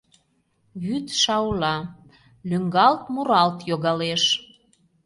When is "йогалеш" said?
3.69-4.23